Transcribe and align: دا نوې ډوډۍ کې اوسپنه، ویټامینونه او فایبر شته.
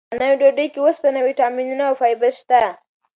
دا 0.11 0.15
نوې 0.23 0.35
ډوډۍ 0.41 0.67
کې 0.73 0.79
اوسپنه، 0.83 1.19
ویټامینونه 1.27 1.83
او 1.89 1.93
فایبر 2.01 2.31
شته. 2.39 2.61